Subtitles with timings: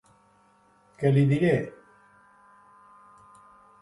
[1.03, 1.53] Què li diré?